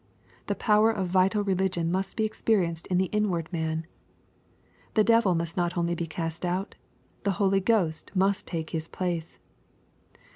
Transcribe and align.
The 0.47 0.55
power 0.55 0.89
of 0.89 1.09
vital 1.09 1.43
religion 1.43 1.91
must 1.91 2.15
be 2.15 2.25
experienced 2.25 2.87
in 2.87 2.97
the 2.97 3.05
inward 3.11 3.53
man.— 3.53 3.85
The 4.95 5.03
devil 5.03 5.35
must 5.35 5.55
not 5.55 5.77
only 5.77 5.93
be 5.93 6.07
cast 6.07 6.43
out. 6.43 6.73
The 7.23 7.33
Holy 7.37 7.59
Ghost 7.59 8.09
must 8.15 8.47
take 8.47 8.71
his 8.71 8.87
place. 8.87 9.37